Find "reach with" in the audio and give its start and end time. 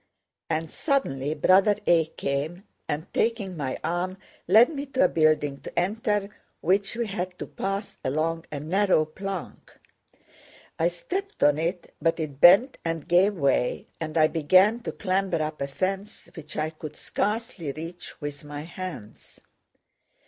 17.71-18.43